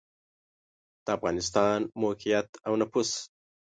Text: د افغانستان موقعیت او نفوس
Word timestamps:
د 1.05 1.07
افغانستان 1.17 1.79
موقعیت 2.03 2.49
او 2.67 2.73
نفوس 2.81 3.09